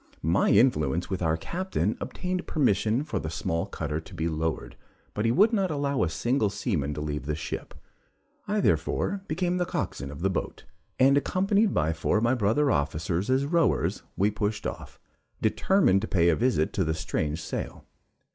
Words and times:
My 0.23 0.49
influence 0.49 1.11
with 1.11 1.21
our 1.21 1.37
captain 1.37 1.95
obtained 2.01 2.47
permission 2.47 3.03
for 3.03 3.19
the 3.19 3.29
small 3.29 3.67
cutter 3.67 3.99
to 4.01 4.13
be 4.15 4.27
lowered, 4.27 4.75
but 5.13 5.25
he 5.25 5.31
would 5.31 5.53
not 5.53 5.69
allow 5.69 6.01
a 6.01 6.09
single 6.09 6.49
seaman 6.49 6.95
to 6.95 7.01
leave 7.01 7.27
the 7.27 7.35
ship. 7.35 7.75
I 8.47 8.61
therefore 8.61 9.21
became 9.27 9.59
coxswain 9.59 10.09
of 10.09 10.21
the 10.21 10.29
boat, 10.31 10.65
and, 10.97 11.17
accompanied 11.19 11.71
by 11.75 11.93
four 11.93 12.17
of 12.17 12.23
my 12.23 12.33
brother 12.33 12.71
officers 12.71 13.29
as 13.29 13.45
rowers, 13.45 14.01
we 14.17 14.31
pushed 14.31 14.65
off, 14.65 14.99
determined 15.39 16.01
to 16.01 16.07
pay 16.07 16.29
a 16.29 16.35
visit 16.35 16.73
to 16.73 16.83
the 16.83 16.95
strange 16.95 17.39
sail. 17.39 17.85